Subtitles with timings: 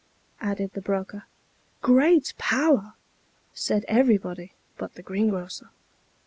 [0.39, 1.25] added the broker."
[1.83, 2.95] Great power!"
[3.65, 5.69] said everybody but the greengrocer.